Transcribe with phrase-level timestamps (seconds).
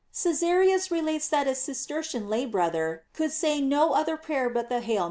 [0.11, 4.95] —Cesarius relates that a Cistercian lay brother could say no other prayer but the" Hail
[4.95, 4.99] * Cesar.